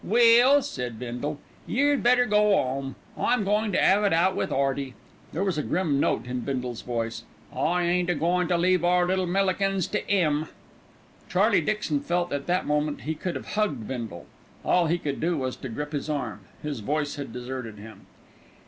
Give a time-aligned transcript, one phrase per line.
[0.03, 2.95] "Well," said Bindle, "yer'd better go 'ome.
[3.15, 4.95] I'm goin' to 'ave it out with 'Earty."
[5.31, 7.23] There was a grim note in Bindle's voice.
[7.55, 10.47] "I ain't a goin' to leave our little Millikins to 'im."
[11.29, 14.25] Charlie Dixon felt that at that moment he could have hugged Bindle.
[14.65, 16.39] All he could do was to grip his arm.
[16.63, 18.07] His voice had deserted him.